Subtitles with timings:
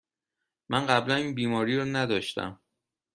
[0.69, 2.61] من قبلاً این بیماری را نداشتم.